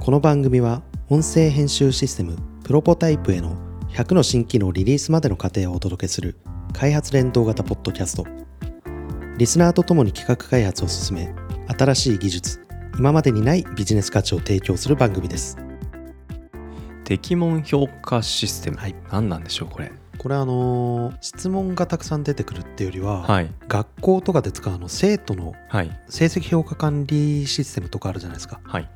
[0.00, 3.54] この番組は音声編集システムプロポタイプへの
[3.90, 6.36] 100の新機能リリースまでの過程をお届けする
[6.72, 8.24] 開発連動型ポッドキャスト。
[9.36, 11.34] リスナーとともに企画開発を進め
[11.78, 12.60] 新しい技術
[12.98, 15.58] 今までにないビジネス価値を提供する番組です。
[17.04, 18.94] 適問評価システム、はい。
[19.12, 19.92] 何なんでしょうこれ？
[20.16, 23.50] これあのー質問がたくさん出てくるっていうよりは、はい。
[23.68, 25.90] 学校とかで使うあの生徒のはい。
[26.08, 28.60] 成績評価管理システムとかあるじゃないですか。
[28.64, 28.88] はい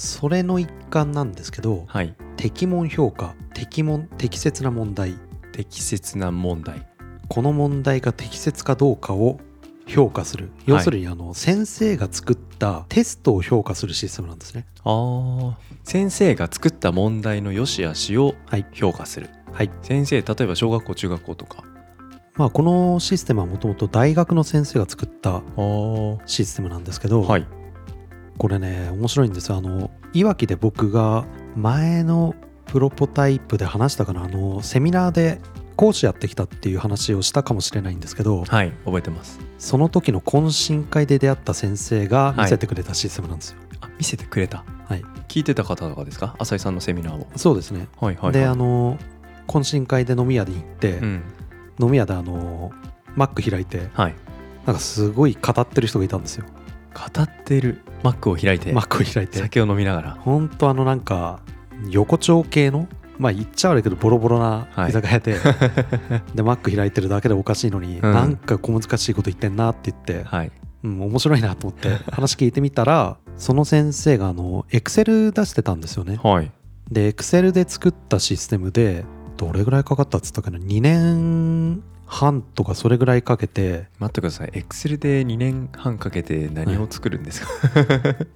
[0.00, 2.14] それの一環なんですけどはい。
[2.38, 5.14] 適問評価適問適切な問題。
[5.52, 6.86] 適切な問題。
[7.28, 9.40] この問題が適切かどうかを
[9.86, 10.52] 評価する。
[10.64, 14.64] 要するにあの先生が作ったテストを評価するシステムなんですね。
[14.84, 15.54] あー。
[15.84, 18.64] 先生が作った問題の良し悪しをはい。
[18.72, 19.28] 評価する。
[19.52, 19.70] はい。
[19.82, 21.62] 先生例えば小学校中学校とか。
[22.36, 25.42] まあこのシステムはもともと大学の先生が作った
[26.24, 27.46] システムなんですけど、はい
[28.40, 29.50] これね面白いんです。
[29.50, 34.24] よあのいわきで僕が前のプロポタイプで話したかな。
[34.24, 35.42] あのセミナーで
[35.76, 39.40] 講師やってきたっていう話をしたかもしれないんですけどはい覚えてます。
[39.58, 43.58] その時の懇親会で出会った先生が見せてくれたシステムなんですよ。
[43.82, 44.64] あ見せてくれた。
[44.88, 46.34] はい、聞いてた方とかですか？
[46.38, 47.26] 浅井さんのセミナーを。
[47.36, 47.88] そうですね。
[48.00, 48.96] はいはい、はい、であの
[49.48, 51.22] 懇親会で飲み屋で行って、うん。
[51.78, 52.72] 飲み屋であの
[53.16, 54.14] マック開いてはい。
[54.66, 56.44] なんかすごい語ってる人がいたんですよ
[56.94, 57.82] 語ってる。
[58.02, 58.72] マックを開いて。
[58.72, 59.38] マックを開いて。
[59.38, 60.10] 酒を飲みながら。
[60.12, 61.40] ほんとあのなんか
[61.88, 62.88] 横丁系の
[63.18, 64.90] まあ言っちゃ悪いけどボロボロなはい。
[64.90, 65.36] 居酒屋で、
[66.34, 68.12] でマック開いてるだけでおかしいのに、うん。
[68.12, 70.52] なんか小難しいこと言ってんなって言って、はい。
[70.82, 76.18] うん、面白いなと思って話聞いてみたらその先生があのエクセル出してたんですよね。
[76.22, 76.50] はい。
[76.90, 79.04] でエクセルで作ったシステムで
[79.36, 81.49] どれぐらいかかったっつったかな？2年
[82.10, 83.86] 半とかそれぐらいかけて。
[84.00, 84.50] 待ってください。
[84.52, 87.48] エクセルで2年半かけて何を作るんですか、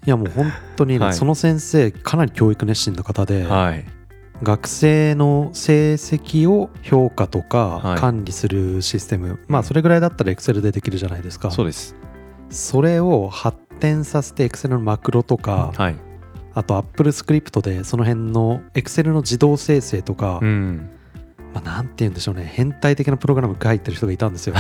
[0.06, 0.08] い。
[0.08, 1.14] やもう本当にね、はい。
[1.14, 3.84] その先生かなり教育熱心な方で、はい。
[4.42, 7.48] 学生の成績を評価とはい。
[7.48, 11.50] か管理するシステム、まあそれぐらいだったらエクセルでできるじゃないですか。
[11.50, 11.96] そうです。
[12.50, 15.96] それを発展させてエクセルのマクロとか、はい。
[16.54, 20.90] あと Apple スクリプトでその辺のエクセルの自動生成とか、うん
[21.54, 22.50] まあ、なんて言うんでしょうね。
[22.52, 24.54] 変態的なプログラムが入ってる人がいたんですよ。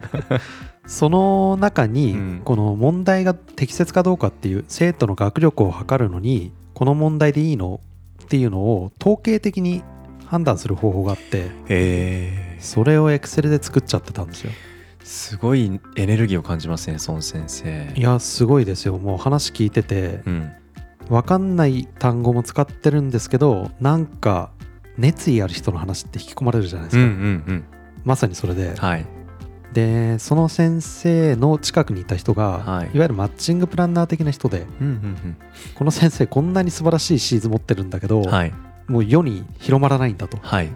[0.86, 2.42] その中に、うん。
[2.44, 7.80] この問題が適切かどうかっていう生徒の学力を測るのにこの問題でいいの
[8.22, 9.82] っていうのを統計的に
[10.26, 11.50] 判断する方法があって
[12.60, 14.52] それを Excel で作っちゃってたんですよ。
[15.02, 17.92] すごいエネルギーを感じますね孫先生。
[17.96, 18.98] いやすごいですよ。
[18.98, 20.52] もう話聞いててうん。
[21.08, 24.50] 分かんない単語も使ってるんですけどなんか
[25.00, 27.64] 熱意ある人の話って引き込まれるじゃないですか、うんうんうん。
[28.04, 28.74] まさにそれで。
[28.76, 29.06] はい。
[29.72, 32.90] でその先生の近くにいた人が、はい。
[32.94, 35.36] い、わゆるマッチングプランナー的な人でうんうん
[35.74, 38.52] この先生こんなに素晴らしいシーズ持ってるんだけど、うんはい。
[38.88, 40.38] もう世に広まらないんだと。
[40.42, 40.66] はい。
[40.66, 40.70] へ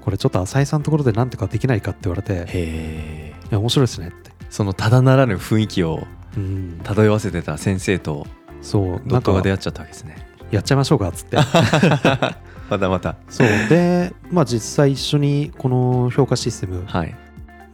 [0.00, 3.34] これちょっと浅井さんのところで何とかできないかって言われてえ。
[3.50, 4.30] いや面白いですねって。
[4.48, 6.80] そのただならぬ雰囲気をうん。
[6.84, 8.26] 漂わせてた先生と
[8.62, 10.16] そうドなんかが出会っちゃったわけですね。
[10.50, 11.36] やっちゃいましょうかっつって
[12.70, 13.48] またまたそう。
[13.68, 17.14] でまあ実際一緒にこの評価システムはい。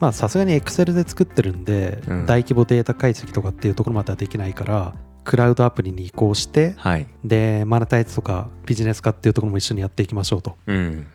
[0.00, 2.27] まあさすがに Excel で作ってるんで、うん。
[2.27, 4.94] 大規模データ解析とかっていうところまではできないから
[5.25, 7.06] クラウドアプリに移行してはい。
[7.25, 10.56] でマネタイズとかビジネス化っていうところも一緒にやっていきましょうと。
[10.66, 11.06] うん。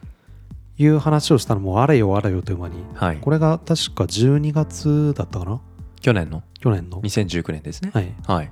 [0.78, 3.18] いう話をしたのもあれよあれよという間にはい。
[3.18, 5.62] これが確か12月だったかな？
[6.00, 6.42] 去年の。
[6.60, 7.02] 去年の。
[7.02, 7.92] 2019年ですね。
[7.94, 8.14] はい。
[8.26, 8.52] はい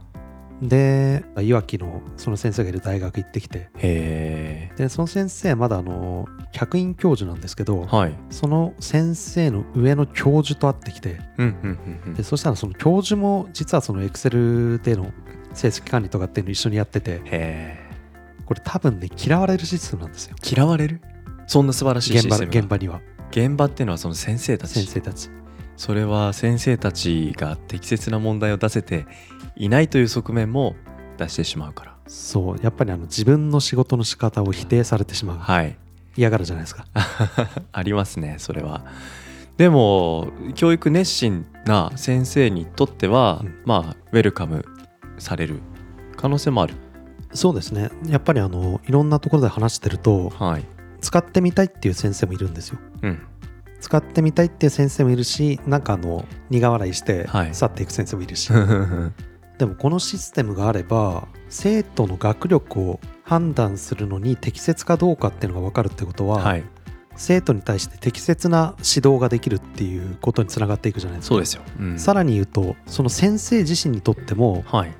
[0.62, 3.70] でいわきのその先生がいる大学行ってきて。
[3.78, 8.16] へでその先生まだあの客員教授なんですけど、えはい。
[8.30, 11.20] その先生の上の教授と会ってきて。
[12.16, 15.12] でそしたらその教授も実はそのエクセルでの
[15.54, 17.86] 成績管理とかっていうのを一緒にやってて。
[18.46, 20.36] これ多分ね嫌われるシステムなんですよ。
[20.42, 21.02] 嫌われる？
[21.48, 22.60] そんな素晴らしい現場システムが。
[22.62, 23.02] 現場には。
[23.30, 24.74] 現場っていうのはその先生たち。
[24.74, 25.30] 先生たち。
[25.76, 29.06] それは先生たちが適切な問題を出せて
[29.58, 30.76] いないという側面も
[31.18, 31.98] 出してしまうから。
[32.08, 35.38] そうやっぱりあの自分の仕事の仕方を否定されてしまう。
[35.38, 35.78] はい。
[36.16, 36.86] 嫌がるじゃないですか。
[37.72, 38.86] ありますねそれは。
[39.58, 43.56] でも教育熱心な先生にとっては、うん。
[43.66, 44.66] まあウェルカム
[45.18, 45.62] される
[46.16, 46.76] 可能性もある。
[47.34, 47.90] そうですね。
[48.08, 50.66] やっぱりあのいろんなところで話してるとはい。
[51.02, 52.80] 使ってみたいっていう先生もいるんですよ。
[53.02, 53.20] うん。
[53.80, 57.54] 使ってみたいっていう先生もいるしなんかあの苦笑いしてはい。
[57.54, 59.12] 去っていく先生もいるし、は
[59.58, 66.64] でもこのシステムがあれば生徒の学力を判断するのに適切かどうかっていうのが分かるってことは、い。
[67.16, 71.34] 生徒に対して適切な指導ができるっていうことにつながっていくじゃないですか。
[71.34, 72.00] そうですよ、うん。
[72.00, 74.94] さらに言うとその先生自身にとってもはい。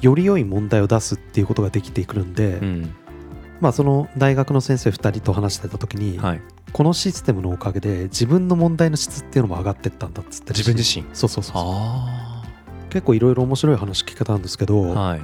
[0.00, 2.94] より良い問題を出すっていうことができてくるんで、うん。
[3.60, 6.40] まあその大学の先生2人と話してた時に、はい。
[6.72, 11.06] このシステムのおかげで自分の問題の質っていうのも上がってったんだっつって自分自身？
[11.12, 11.62] そうそうそうそう。
[11.62, 12.31] あ
[12.92, 15.20] 結構いろいろ面白い話聞けたんですけど、あはい。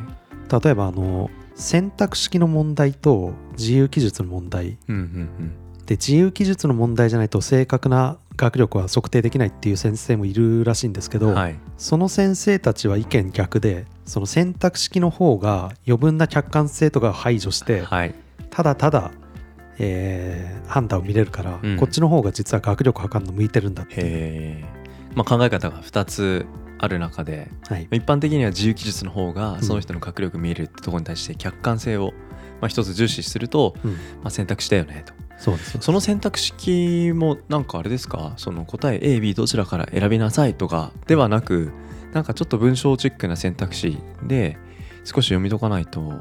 [0.65, 4.79] 例えばあの選択式の問題と自由記述の問題。
[4.88, 5.53] うんうん
[5.85, 11.59] で自由記述の問題じゃないと正確な学力は測定できないっていう先生もいるらしいんですけど、うんはい。
[11.79, 18.14] その先生たちは意見逆でその選択式の方が余分な客観性とかを排除してはい。
[18.50, 19.12] ただただ、
[19.79, 21.76] えー判断を見れるから、うん。
[21.79, 24.67] こっちの方が実は学力測るの向いてるんだっていう、
[25.14, 26.47] まあ、考え方が2つ
[26.78, 32.12] ある中ではい、一般的には自由記述の方がその人の学力見えるってところに対して客観性を、
[32.60, 33.92] まあ、一つ重視すると、うん。
[33.92, 35.12] まあ、選択肢だよねと。
[35.38, 38.32] そうですその選択式もなんかあれですか？
[38.38, 41.70] その答え AB どちらから選びなさいとかではなく
[42.12, 44.58] なんかちょっと文章チックな選択肢で
[45.04, 46.20] 少し読み解かないと、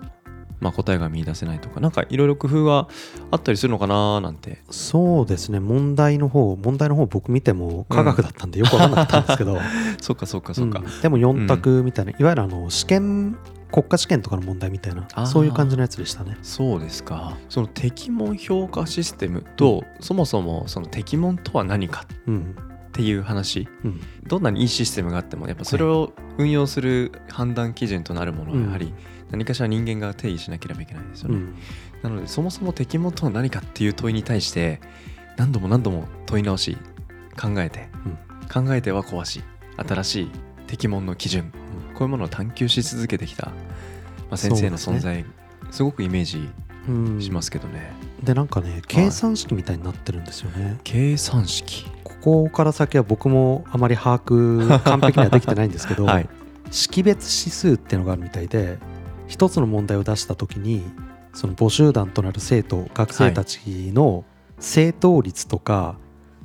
[0.59, 2.87] まあ、答えが見出せないとかなんかいろいろ工夫が
[3.31, 4.63] あったりするのかななんて。
[4.69, 5.59] そうですね。
[5.59, 9.59] 問題の方問題の方僕見ても科学だったんでよく分かんなかったんですけど、
[10.01, 11.01] そっかそっかそっか、うん。
[11.01, 13.37] でも4択みたいな、いわゆるあの試験
[13.71, 16.37] 国家試験とかの問題みたいなそういう感じのやつでしたね。
[16.41, 17.37] そうですか。
[17.49, 22.55] その適問評価システムと、そもそもその適問とは何かうん。
[22.87, 23.67] っていう話。
[23.83, 24.01] うん。
[24.25, 28.93] どんなにいいシステムがあってもやっぱそれを運用する判断基準となるものはやはり
[29.31, 31.55] 何かしら人間が定義しなければいけないですよね、うん。
[32.01, 34.79] なのでそもそも適問とは何かっていう問いに対して
[35.37, 36.77] 何度も何度も問い直し
[37.39, 37.89] 考えて、
[38.51, 39.43] 考えては壊し
[39.77, 40.31] 新しい
[40.67, 41.51] 適問の基準、
[41.93, 43.53] こういうものを探求し続けてきた、ま
[44.31, 45.23] あ、先生の存在
[45.71, 46.49] す,、ごくイメージ
[46.87, 47.21] うん。
[47.21, 47.91] しますけどね、
[48.23, 51.85] でなんかね計算式みたいになってるんですよね、計算式。
[52.03, 56.29] ここから先は僕もあまり把握完璧にはできてないんですけど、 はい。
[56.71, 58.77] 識別指数っていうのがあるみたいで
[59.27, 60.83] 一つの問題を出した時に
[61.33, 63.59] その母集団となる生徒学生たち
[63.93, 64.25] の
[64.59, 65.97] 正答率とか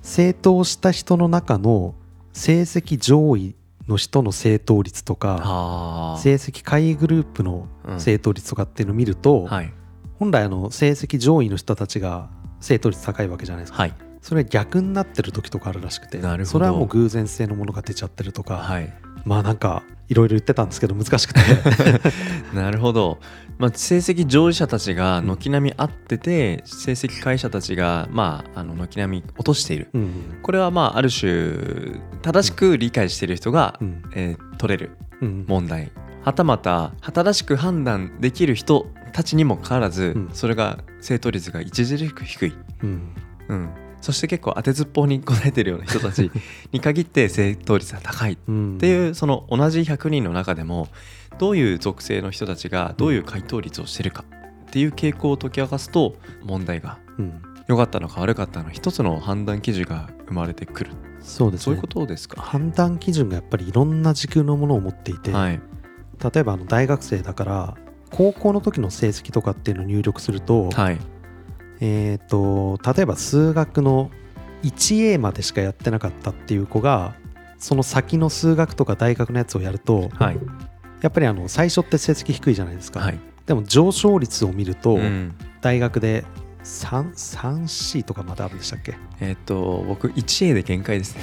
[0.02, 1.94] 正答した人の中の
[2.32, 3.54] 成績上位
[3.88, 8.00] の人の正答率とかあ成績下位グループのうん。
[8.00, 9.72] 正答率とかっていうのを見ると、はい。
[10.18, 12.30] 本来あの成績上位の人たちが
[12.60, 16.50] 正答率高いわけじゃないですか、はいそれが逆になってる時とかあるらしくてなるほど。
[16.52, 18.92] それはもう偶然性のものが出ちゃってるとか、はい。
[19.24, 21.40] まあなんかいろいろ言ってたんですけど難しくて。
[22.54, 23.18] なるほど、
[23.58, 29.88] まあ、成績上位者たちが軒並み合ってて、成績下位者たちが、まあ、あの軒並み落としている。
[29.92, 30.10] うん
[30.42, 34.02] これはまあある種正しく理解している人が、うん。
[34.14, 35.90] えー取れるうん問題。
[36.22, 40.30] はたまた正しく判断できる人たちにもかかわらず、うん。
[40.32, 42.54] それが正答率が著しく低い、
[42.84, 43.00] うん。
[43.48, 43.70] うん、
[44.02, 46.30] そして結構当てずっぽうに答えてるような人たち
[46.72, 50.88] に限って正答率が高いうんっていうその同じ100人の中でも
[51.38, 54.24] どういう属性の人たちがどういう回答率をしてるか
[54.66, 57.42] っていう傾向を解き明かすと問題がうん。
[57.68, 60.90] 良かったのか悪かったのか一つの判断基準が生まれてくる。
[61.20, 61.64] そうですね。
[61.64, 65.60] そういうことですか、判断基準がやっぱりいろんな時空のものを持っていて、はい。
[66.22, 67.76] 例えばあの大学生だから
[68.10, 70.98] 高校の時の成績とかっていうのを入力すると,、はい
[71.84, 74.12] えー、と例えば数学の
[74.62, 77.14] 1A までしかやってなかったっていう子が
[77.58, 80.38] その先の数学とか大学のやつをやるとはい。
[81.00, 83.18] やっぱりあの最初って成績低いじゃないですか、はい。
[83.46, 85.34] でも上昇率を見ると、うん。
[85.60, 86.24] 大学で
[86.62, 88.94] 3, 3C とかまであるんでしたっけ？
[89.20, 91.22] えっ、と僕 1A で限界ですね。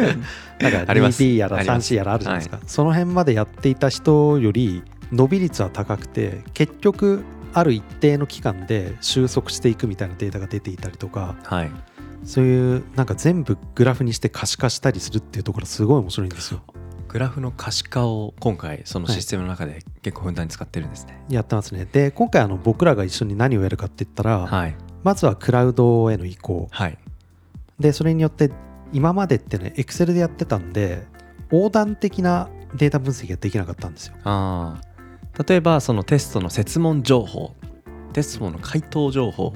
[0.58, 1.22] なんかあります。
[1.22, 1.92] 2B やらあります。
[1.92, 7.22] 3C やらあるじゃないですか、その辺までやっていた人より伸び率は高くて結局
[7.54, 11.70] ある一定の期間で収束していくみたいなデータが出ていたりとかはい。
[12.24, 16.62] そういうなんか全部グラフにして可視化したりするっていうところすごい面白いんですよ。
[17.08, 21.22] グラフの可視化を今回そのシステムの中で結構ふんだんに使ってるんですね。
[21.28, 21.86] やってますね。
[21.90, 24.76] で今回あの僕らが一緒に何をやるかって言ったら、はい。
[25.02, 26.68] まずはクラウドへの移行。
[26.70, 26.96] はい。
[27.78, 28.50] でそれによって
[28.92, 31.06] 今までってね Excel でやってたんで
[31.50, 34.14] 横断的なデータ分析ができなかったんですよ。
[34.24, 34.91] あー
[35.46, 37.54] 例えばそのテストの設問情報
[38.12, 39.54] テストの回答情報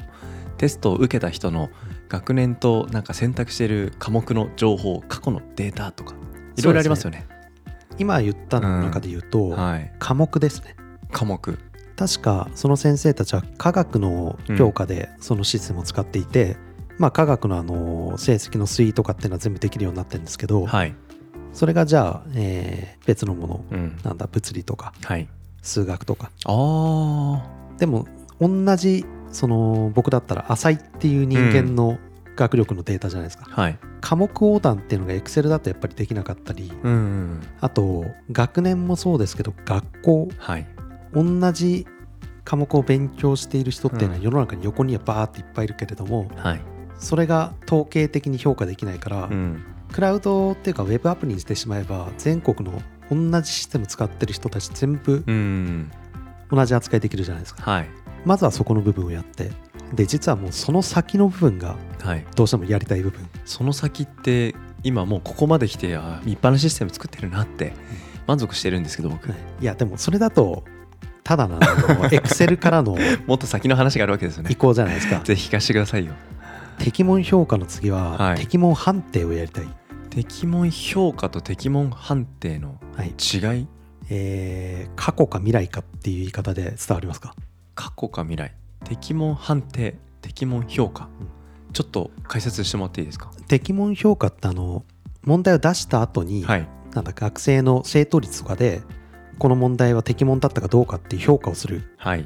[0.57, 1.69] テストを受けた人の
[2.09, 6.15] 学年となんか選択している科目の情報過去のデータとか
[6.57, 7.27] いろいろありますよね。
[7.99, 9.93] 今言ったの中で言うと、はい。
[9.99, 10.77] 科目ですね。
[11.13, 11.59] 科目。
[11.97, 16.57] 確かその先生たちは科学の教科でそのシステムを使っていて、
[16.99, 20.95] まあ科学のあの成績の推移とかっていうのは全部できるようになってるんですけど、はい。
[21.53, 23.99] それがじゃあ、えー別のものうん。
[24.03, 25.29] なんだ物理とかはい
[25.67, 26.31] 数学とか。
[26.45, 28.07] ああでも
[28.41, 31.99] 同じその僕だったら浅井っていう人間の
[32.37, 33.47] 学力のデータじゃないですか。
[33.51, 33.79] はい。
[34.01, 36.71] 科目横断っていうのが Excel だとやっぱりできなかったり。
[36.83, 37.43] うんうん。
[37.61, 40.29] あと学年もそうですけど学校。
[40.39, 40.67] はい。
[41.13, 41.87] 同じ
[42.45, 44.23] 科目を勉強している人っていうのはうん。
[44.23, 46.61] 世の中に横にはバーっていっぱいいるけれどもはい。
[46.99, 49.63] それが統計的に評価できないから、うん。
[49.93, 55.91] クラウドっていうかウェブアプリにしてしまえば全国の同じシステム使ってる人たち全部うん。
[56.51, 57.71] 同じ扱いできるじゃないですか。
[57.71, 57.89] はい。
[58.25, 59.51] まずはそこの部分をやって
[59.95, 62.27] で実はもうその先の部分がはい。
[62.35, 63.29] どうしてもやりたい部分。
[63.45, 67.73] その先って今もうここまで来てあ立派なシステム作ってるなって
[68.27, 69.29] 満足してるんですけど僕。
[69.29, 69.39] はい。
[69.63, 70.65] いやでもそれだと
[71.25, 71.59] ただの
[72.13, 72.97] エクセルからの
[73.27, 75.21] もっと先の話があるわけですよ移ね行じゃないですか。
[75.25, 76.13] ぜひ聞かせてくださいよ。
[76.79, 78.37] 適問評価の次は、はい。
[78.37, 79.69] 適問判定をやりたい、
[80.17, 83.09] 適問評価と適問判定のはい。
[83.09, 83.69] 違い？
[84.09, 87.35] えー過去か未来かっていう言い方で伝わりますか？
[87.75, 88.55] 過去か未来。
[88.85, 91.29] 適問判定適問評価、うん。
[91.75, 93.31] ちょっと解説してもらっていいですか？
[93.47, 94.87] 適問評価ってあの
[95.23, 96.69] 問題を出した後に、はい。
[96.95, 98.81] なんだ学生の正答率とかで
[99.39, 101.83] この問題は適問だったかどうかっていう評価をする。
[101.99, 102.25] はい。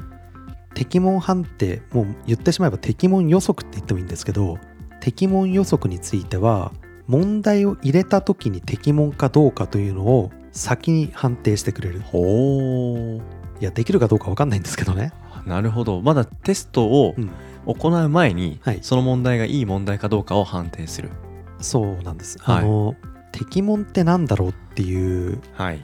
[0.74, 4.58] 適問判定もう言ってしまえば適問予測って言ってもいいんですけど
[5.00, 6.70] 適問予測については
[7.10, 12.00] 問題を入れた時に適問かどうかというのを先に判定してくれる。
[12.02, 13.20] ほ
[13.60, 15.12] いやできるかどうか分かんないんですけどね、
[15.44, 16.00] うなるほど。
[16.02, 17.30] まだテストをうん、
[17.66, 18.78] 行う前に、はい。
[18.82, 21.10] その問題がいい問題かどうかを判定する。
[21.58, 22.58] そうなんです、はい。
[22.58, 22.94] あの
[23.32, 25.80] 適問ってなんだろうっていうはい、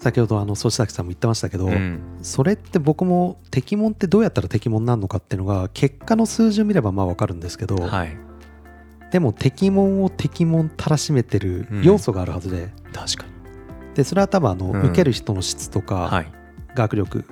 [0.00, 2.00] 先ほどあの粗崎さんも言ってましたけど、うん。
[2.22, 8.27] それって僕も適問ってどうやったら適問になるのかっていうのが結果の数字を見ればまあ分かるんですけど、はい
[9.10, 11.82] でも適問を適問たらしめてるうん。
[11.82, 13.32] 要素があるはずで、確かに。
[13.94, 14.82] でそれは多分あの、うん。
[14.82, 16.32] 受ける人の質とか、はい。
[16.74, 17.24] 学力。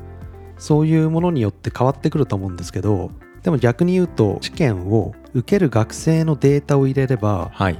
[0.59, 3.11] そういうものによって変わってくると思うんですけど
[3.43, 7.79] でも逆に言うと試験を受ける学生のデータを入れればはい。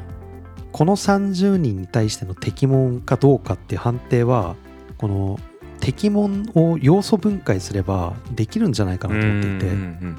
[0.73, 4.57] この30人に対しての適問かどうかっていう判定は
[4.99, 5.41] この
[5.81, 10.17] 適問を要素分解すればできるんじゃないかなと思っていて、うんうん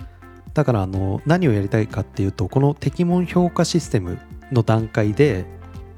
[0.58, 4.18] だからあの何をやりたいかっていうとこの適問評価システム
[4.52, 5.46] の段階で、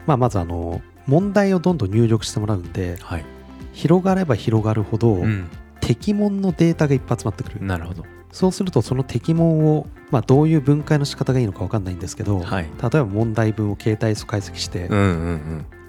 [0.06, 3.25] まあ、まずあの問題をどんどん入力してもらうんではい、
[3.72, 5.50] 広がれば広がるほど、うん、
[5.80, 8.04] 適問のデータがいっぱい集まってくる、なるほど。
[8.34, 12.63] そうするとその適問を、まあ、どういう分解の仕方がいいのか分かんないんですけど、はい。
[12.63, 15.06] 例えば問題文を携帯素解析して、うんうん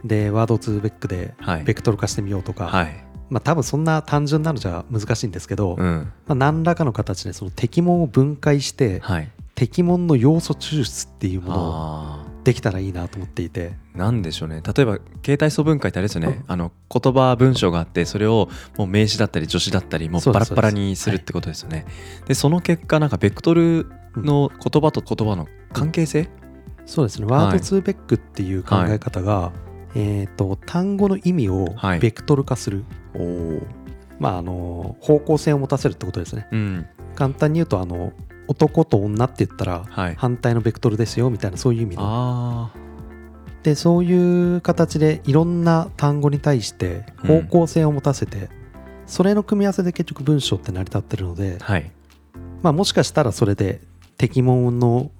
[0.02, 0.08] うん。
[0.08, 1.64] でワードツーベックではい。
[1.64, 6.12] ベクトル化してみようとか、はいまあ多分そんな単純なのじゃ難しいんですけど、まうん。
[6.28, 9.30] あ、何らかの形でその適問を分解してはい。
[9.54, 13.72] 適問の要素抽出っていうものをあできたらいいなと思っていて。
[13.94, 14.62] ーなんでしょうね。
[14.62, 16.42] 例えば携帯素分解ってあれですよね。
[16.46, 21.84] あの言葉文章があってそれをもう名詞だったり助詞だったりもうバラッバラにするってことですよね。
[22.26, 26.30] でその結果なんかベクトルの言葉と言葉の関係性？
[26.86, 27.26] そうですね。
[27.26, 27.44] はい。
[27.44, 29.52] ワードツーベックっていう考え方が、
[29.94, 32.00] えー、と単語の意味をはい。
[32.00, 33.60] ベクトル化する、おお
[34.18, 36.46] まああの方向性を持たせるってことですね。
[36.50, 36.86] うん。
[37.14, 38.12] 簡単に言うとあの
[38.48, 40.14] 男と女って言ったらはい。
[40.16, 42.02] 反対のベクトルですよみたいなそういう意味の。
[42.04, 42.70] あ
[43.62, 48.48] でそういう形でいろんな単語に対して方向性を持たせて、
[49.06, 51.90] それの組み合わせで結局文章って成り立ってるのであ、はい。
[52.62, 53.80] まあ、もしかしたらそれで
[54.16, 55.10] 適問の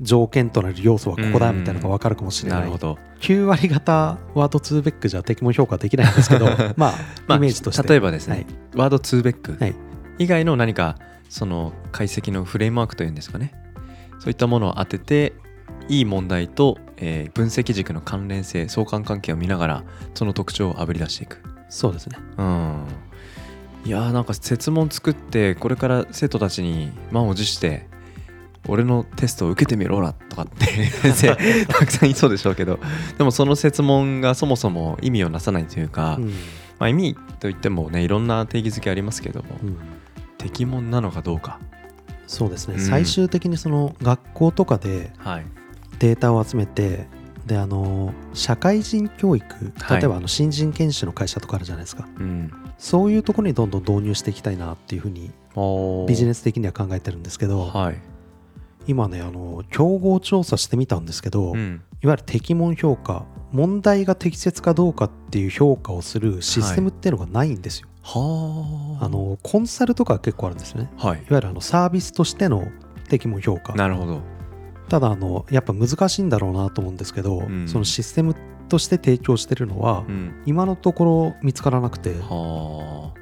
[0.00, 2.98] 条件となる要素はここだみたいなのが分かるかもしれなないるほど。
[3.20, 6.94] 9割方ワード2ベックじゃ適問評価できないんですけど ま
[7.28, 8.46] あイメージとして、例えばですね、はい。
[8.74, 9.56] ワード2ベック。
[9.60, 9.74] はい。
[10.18, 10.96] 以外の何か
[11.28, 13.52] その解析のフレームワークというんですかね。
[14.18, 15.32] そういったものを当てて
[15.88, 21.42] いい問題と、えー分析軸の関連性相関関係を見ながらその特徴をあぶり出していく。
[21.68, 22.16] そうですね。
[22.38, 22.74] うん。
[23.84, 27.86] いやーなんか設問作ってこれから生徒たちに満を持して
[28.68, 30.66] 俺のテストを受けてみろらとかって
[31.12, 32.78] 先生たくさんいそうでしょうけど。
[33.16, 36.26] でもその設問がそもそも意味をなさないというか、うん。
[36.78, 39.76] まあ、意味といってもねいろんな定義づけありますけども、うん。
[40.38, 41.58] 適問なのかどうか。
[42.26, 42.80] そうですね、うん。
[42.80, 45.46] 最終的にその学校とかではい。
[45.98, 47.06] データを集めて
[47.46, 50.00] であの社会人教育はい。
[50.00, 52.52] 例えばあの新人研修の会社とかあるじゃないですか、うん。
[52.78, 55.30] そういうところにどんどん導入していきたいなっていうふうに
[56.06, 57.98] ビジネネス的には考えてるんですけど、はい、
[58.86, 69.04] 今ねあの競合調査してみたんですけど、いうん、わゆる適問評価問題が適切かどうかっていう評価をするシステムっていうのがないんですよ、はあ。
[69.04, 70.90] あのコンサルとかは結構あるんですよね。
[70.96, 71.18] はい。
[71.18, 72.68] いわゆるあのサービスとしての
[73.08, 73.74] 適問評価。
[73.74, 74.20] なるほど。
[74.88, 77.68] ただあのやっぱ難しいんだろうなと思うんですけど、ん。
[77.68, 78.34] そのシステム
[78.68, 80.42] として提供してるのは、うん。
[80.46, 82.14] 今のところ見つからなくて。
[82.20, 83.12] は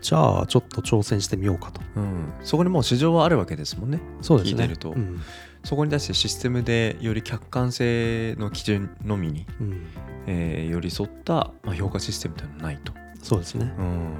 [0.00, 1.80] じゃあちょっと挑戦してみようかと。
[1.80, 4.00] あ、うん、そこにもう市場はあるわけですもんね。
[4.20, 4.62] そうですね。
[4.62, 4.90] 聞いてると。
[4.90, 5.20] うん。
[5.64, 9.86] そこに対してシステムでより客観性の基準のみに、うん、
[10.26, 12.92] えー寄り添った、まあ、評価システムというのはないと。
[13.22, 13.74] そうですね。
[13.76, 14.14] うん、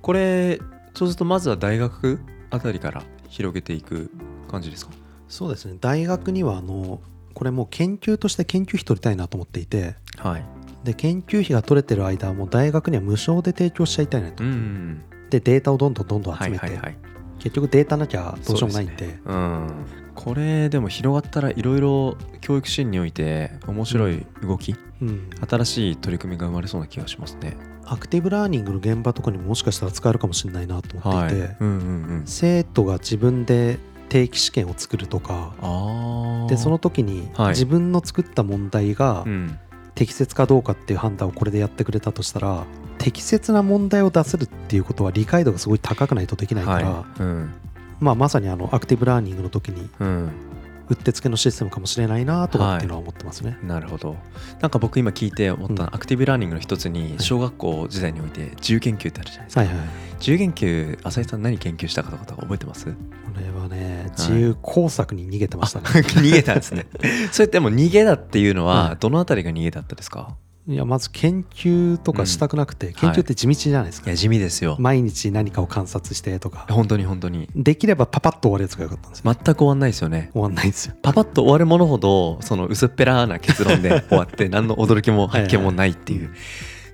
[0.00, 0.60] これ
[0.94, 4.12] そうするとまずは大学あたりから広げていく
[4.48, 4.92] 感じですか？
[5.28, 5.76] そうですね。
[5.80, 7.00] 大学にはあの
[7.32, 9.96] これもう研究として研究費取りたいなと思っていて。
[10.18, 10.44] はい。
[10.84, 15.02] で研究費が取れてる間はもう大学には無償で提供しちゃいたいなと、うん。
[15.30, 16.96] でデータをどんどんどんどんは集めて、いはいはい。
[17.38, 19.70] 結局データなきゃどうしようもないんでうん。
[20.14, 27.56] これでも広がったらいろいろ教育支援において面白い動き、うん新しい取り組みが生まれそうな気がしますね。
[27.86, 31.26] アクティブラーニングの現場とかにももしかしたら使えるかもしれないなと思はい。
[31.26, 31.80] っていて、うんうんう
[32.14, 32.22] ん。
[32.24, 35.52] 生徒が自分で定期試験を作るとか。
[36.48, 39.58] でその時にはい自分の作った問題がうん。
[39.94, 42.64] 適切かどうかっていう判断をこれでやってくれたとしたら
[42.98, 47.22] 適切な問題を出せるっていうことは理解度がすごい高くないとできないから、はい。
[47.22, 47.52] うん。
[48.00, 50.30] まあ、まさにあのアクティブラーニングの時にうん。
[50.88, 53.58] うってつけのシステムかもしれないなとかっていうのは思ってますね。
[53.62, 54.16] なるほど。
[54.60, 55.94] なんか僕今聞いて思ったのは、うん。
[55.96, 59.76] アクティブラーニングの一つに小学校時代において自由研究ってあるじゃないですか、はいはい。
[60.18, 62.86] 自由研究浅井さん何研究したかとか覚えてます？
[62.86, 62.92] こ
[63.38, 65.86] れはね自由工作に逃げてましたね。
[66.20, 66.86] 逃げたんですね。
[67.32, 68.96] それでも逃げだっていうのははい。
[69.00, 74.14] どのあたりが逃げだったですか、いやまず研究とかしたくなくて、研究って地道じゃないですか、い。
[74.14, 74.76] や地味ですよ。
[74.78, 76.66] 毎日何かを観察してとか。
[76.70, 77.50] 本当に本当に。
[77.54, 79.34] できればパパッと終わるやつがよかったんですよ。
[79.34, 80.30] 全く終わんないですよね。
[80.32, 80.94] 終わんないんですよ。
[81.02, 86.30] パパッと終わるものほどその薄っぺらな結論で 終わって何の驚きも発見もないっていう。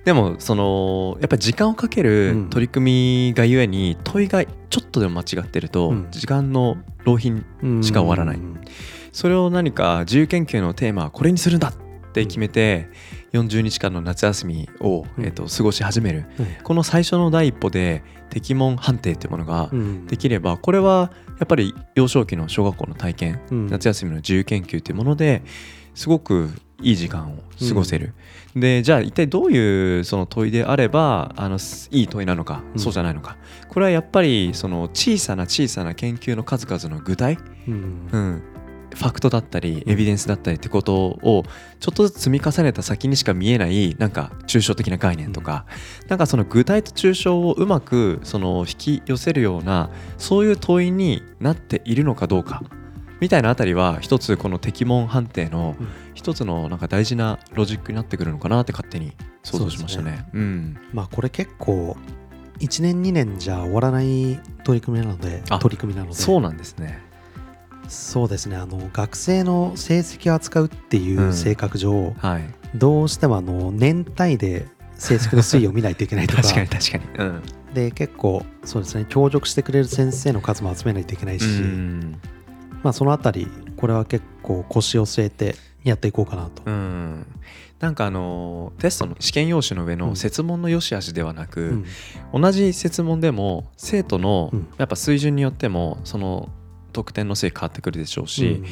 [0.03, 2.49] でもそのやっぱり時間をかけるうん。
[2.49, 6.07] 取り組みがゆえに問いがちょっとでも間違ってるとうん。
[6.11, 6.75] 時間の
[7.05, 8.35] 浪費うんしか終わらない。
[8.35, 8.59] うん。
[9.13, 11.73] それを何か自由研究のテーマはこれにするんだっ
[12.11, 12.89] て決めて
[13.33, 15.25] 40日間の夏休みを、うん。
[15.25, 16.25] えっと過ごし始める。
[16.37, 20.07] はいこの最初の第一歩で適問判定っていうものがうん。
[20.07, 23.67] できればこれはやっぱり幼少期の小学校の体験うん。
[23.67, 25.43] 夏休みの自由研究っていうもので
[25.95, 26.49] すごく
[26.81, 27.37] いい時間を
[27.67, 28.15] 過ごせる、
[28.55, 32.79] でじゃあ一体どういうその問いであればあのすいい問いなのか、うん。
[32.79, 33.37] そうじゃないのか。
[33.69, 38.09] これはやっぱりその小さな小さな研究の数々の具体、うん。
[38.11, 38.43] うん、
[38.95, 41.43] ファクトだったりエビデンスだったりってことを
[41.79, 45.65] ちょっとずつ積み重ねた先にしか見えないなんか抽象的な概念とか、
[46.07, 52.63] なんかその具体と抽象をうまくその引き寄せるようなそういう問いになっているのかどうか
[53.19, 55.87] みたいなあたりは一つこの適問判定のうん。
[56.21, 60.25] 一つのなんか大事なロジックになってくるのかなって勝手に想像しましたね。
[60.33, 61.97] うん、まあこれ結構
[62.59, 66.15] 1年2年じゃ終わらない取り組みなのであ取り組みなので。
[66.15, 66.99] そうなんですね。
[67.91, 68.55] そうですね。
[68.55, 71.33] あの学生の成績を扱うっていううん。
[71.33, 72.43] 性格上、はい。
[72.73, 76.41] どうしてもあの年単位で成績の推移を見ないといけないとか。
[76.43, 77.03] 確かに確かに。
[77.17, 77.41] うん。
[77.73, 79.05] で結構そうですね。
[79.09, 82.15] 協力してくれる先生の数も集めないといけないし、うん。
[82.81, 86.63] まあそのあたりこれは結構腰を据えてやっていこうかなと。
[86.65, 87.25] うん、
[87.81, 90.15] なんかあのテストの試験用紙の上のうん。
[90.15, 91.83] 設問の良し悪しではなく、
[92.33, 92.41] うん。
[92.41, 94.67] 同じ設問でも生徒のうん。
[94.77, 96.47] やっぱ水準によってもその
[96.91, 98.63] 得点のせい変わってくるでしょうし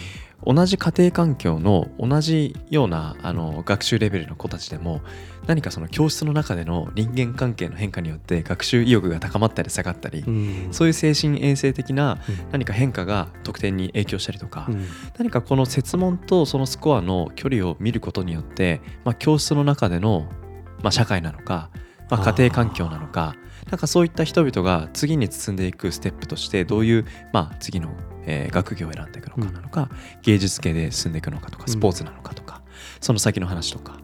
[0.45, 5.01] うん、同じ家庭環境の同じようなあの学習レベルの子たちでも
[5.49, 10.67] 何かその教室の中での人間関係の変化によって学習意欲が高まったり下がったり、うん。
[10.71, 12.51] そういう精神衛生的なうん。
[12.51, 14.86] 何か変化が得点に影響したりとか、うん。
[15.17, 20.29] 何かこの設問とそのスコアの距離を見ることによって、まあ、教室の中での、
[20.84, 21.71] まあ、社会なのか、
[22.12, 23.36] まあ、家庭環境なのか
[23.69, 27.89] なんかそういった人々が次に進んでいくステップとしてどういう、まあ、次の、
[28.25, 29.89] えー学業を選んでいくのかなのか、
[30.23, 31.71] 芸術系で進んでいくのかとかうん。
[31.71, 32.62] スポーツなのかとか、
[32.99, 33.99] その先の話とか。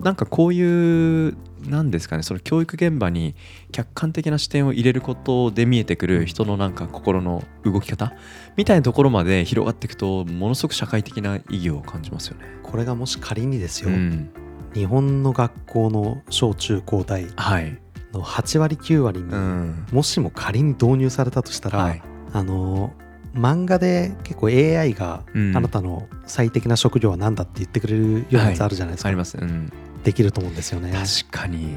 [0.00, 3.34] なんかこういうなんですかねその教育現場に
[3.72, 8.12] 客観的な視点を入れることで見えてくる人のなんか心の動き方
[8.56, 12.46] みたいなところまで広がっていくとものすごく社会的な意義を感じますよね。
[12.62, 14.30] これがもし仮にですよ、うん、
[14.74, 17.26] 日本の学校の小中高大。
[17.36, 17.78] はい、
[18.12, 19.86] の8割9割に、うん。
[19.92, 22.02] もしも仮に導入されたとしたら、はい。
[22.32, 22.92] あの
[23.34, 25.56] 漫画で結構 AI がうん。
[25.56, 30.92] あなたの最適な職業は何だって言ってくれるようなやつあるじゃないですか、あります、うん、できると思うんですよね。
[30.92, 31.76] 確かに。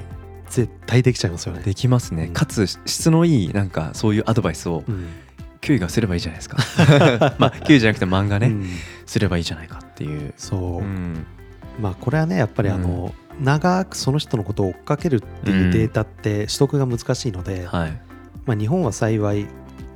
[0.50, 1.62] 絶対できちゃいますよね。
[1.63, 2.34] できますね、うん。
[2.34, 5.08] かつ質のいいなんかそういうアドバイスをうん。
[5.62, 6.58] キュウイがすればいいじゃないですか。
[7.38, 8.65] まあキュウイじゃなくて漫画ね、うん。
[9.06, 11.26] すればいいじゃないかっていう、そう、うん、
[11.80, 18.01] まあこれはねやっぱりあの、長くその人のことを追っかけるっていうデータって取得が難しいので、はい。
[18.45, 19.47] まあ、日本は幸い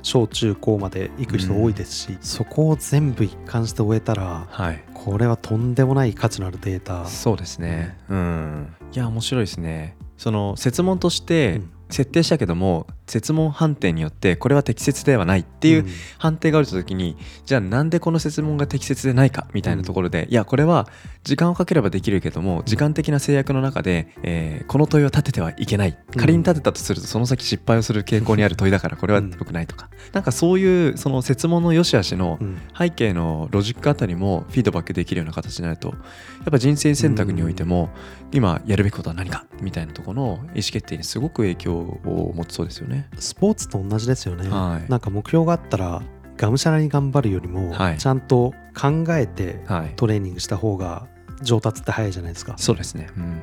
[0.02, 4.84] 小中高まで行く人多いですし、そこを全部一貫して終えたらはい。
[4.94, 7.06] これはとんでもない価値のあるデータ。
[7.06, 7.96] そうですね。
[8.08, 8.74] うん。
[8.92, 9.96] いや面白いですね。
[10.16, 11.70] その設問として、うん。
[11.88, 15.86] 設定したけども設問判定によってこれは適切ではないっていう
[16.18, 20.88] 判定がある時に、じゃあなんでこの設問が適切でないかみたいなところで、いやこれは
[21.24, 25.96] 時間をかければできるけども時間的な制約の中で、えーこの問いを立ててはいけない。
[26.16, 32.56] 仮に立てたとするとその先失敗をする傾向にある問いだからこれは良くないとか、なんかそういうその設問の良し悪しのうん。
[32.76, 37.90] 背景のロジックあたりもフィードバックできるような形になるとやっぱ人生選択においても
[38.32, 42.95] 今やるべきことは何かみたいなところの意思決定にすごく影響を持つそうですよね。
[43.18, 44.90] スポーツと同じですよね、はい。
[44.90, 46.02] なんか目標があったら
[46.36, 47.98] がむしゃらに頑張るよりも、はい。
[47.98, 51.06] ちゃんと考えてはい、トレーニングした方が
[51.42, 53.08] 上達って早いじゃないですか、そうですね。
[53.16, 53.40] うん、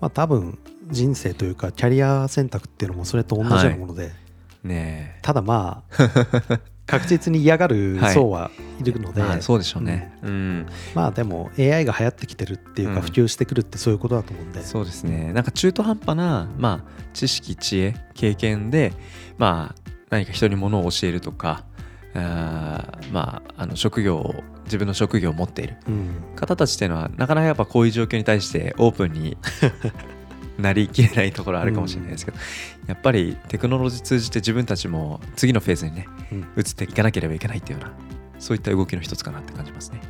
[0.00, 0.58] まあ多分
[0.90, 4.12] 人生というかキャリア選択っていうのもそれと同じようなもので、
[4.62, 5.18] ねえ。
[5.22, 10.10] ただまあ 確実に嫌がる層はいるので、まあそうでしょうね。
[10.22, 13.00] うん、まあでも AI が流行ってきてるっていうかうん。
[13.02, 15.32] 普及してくるってそういうことだと思うんで、そうですね。
[15.34, 18.94] なんか中途半端な、まあ、知識、知恵、経験で、
[19.36, 21.64] まあ、何か人にものを教えるとか、
[22.14, 25.76] あーまあ、あの職業を自分の職業を持っている。
[25.86, 26.10] うん。
[26.36, 29.36] 方たちっていうのはなかなかやっぱこういう状況に対してオープンに
[30.58, 32.38] なりきれないところあるかもしれないですけど、
[32.86, 37.94] やっぱりテクノロジー通じて自分たちも次のフェーズにねうん移っていかなければいけないっていうような
[38.38, 40.00] そういった動きの一つかなって感じますね。